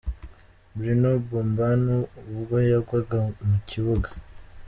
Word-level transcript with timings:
Bruno 0.75 1.09
Boban 1.29 1.83
ubwo 2.33 2.55
yagwaga 2.69 3.17
mu 3.47 3.57
kibuga. 3.69 4.09